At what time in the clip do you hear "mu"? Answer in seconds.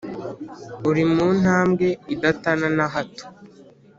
1.13-1.25